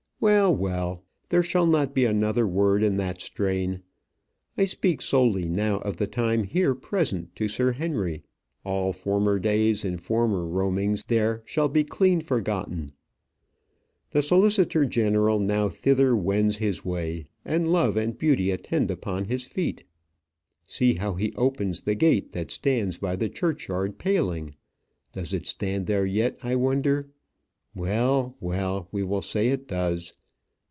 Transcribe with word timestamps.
Well, 0.23 0.55
well; 0.55 1.01
there 1.29 1.41
shall 1.41 1.65
not 1.65 1.95
be 1.95 2.05
another 2.05 2.45
word 2.45 2.83
in 2.83 2.97
that 2.97 3.19
strain. 3.21 3.81
I 4.55 4.65
speak 4.65 5.01
solely 5.01 5.49
now 5.49 5.79
of 5.79 5.97
the 5.97 6.05
time 6.05 6.43
here 6.43 6.75
present 6.75 7.35
to 7.37 7.47
Sir 7.47 7.71
Henry; 7.71 8.21
all 8.63 8.93
former 8.93 9.39
days 9.39 9.83
and 9.83 9.99
former 9.99 10.45
roamings 10.47 11.03
there 11.07 11.41
shall 11.45 11.69
be 11.69 11.83
clean 11.83 12.21
forgotten. 12.21 12.91
The 14.11 14.21
solicitor 14.21 14.85
general 14.85 15.39
now 15.39 15.69
thither 15.69 16.15
wends 16.15 16.57
his 16.57 16.85
way, 16.85 17.25
and 17.43 17.67
love 17.67 17.97
and 17.97 18.15
beauty 18.15 18.51
attend 18.51 18.91
upon 18.91 19.25
his 19.25 19.45
feet. 19.45 19.85
See 20.67 20.93
how 20.93 21.15
he 21.15 21.33
opens 21.33 21.81
the 21.81 21.95
gate 21.95 22.31
that 22.33 22.51
stands 22.51 22.99
by 22.99 23.15
the 23.15 23.27
churchyard 23.27 23.97
paling? 23.97 24.53
Does 25.13 25.33
it 25.33 25.47
stand 25.47 25.87
there 25.87 26.05
yet, 26.05 26.37
I 26.43 26.57
wonder? 26.57 27.09
Well, 27.73 28.35
well; 28.41 28.89
we 28.91 29.01
will 29.03 29.21
say 29.21 29.47
it 29.47 29.65
does. 29.69 30.13